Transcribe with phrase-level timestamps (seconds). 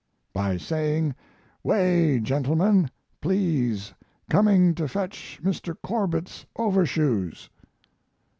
[0.33, 1.13] By saying:
[1.61, 2.89] "Way, gentlemen,
[3.21, 3.93] please
[4.31, 5.77] coming to fetch Mr.
[5.83, 7.51] Corbett's overshoes."